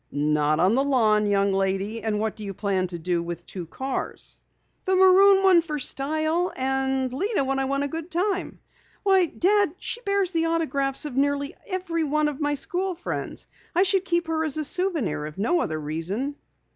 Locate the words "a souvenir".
14.57-15.27